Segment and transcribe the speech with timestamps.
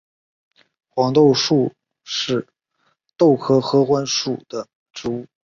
[0.89, 2.47] 黄豆树是
[3.17, 5.27] 豆科合欢属的植物。